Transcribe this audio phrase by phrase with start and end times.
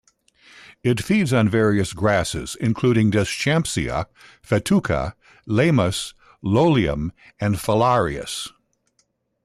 [0.83, 4.07] It feeds on various grasses including "Deschampsia",
[4.41, 5.13] "Festuca",
[5.45, 8.49] "Leymus", "Lolium" and "Phalaris".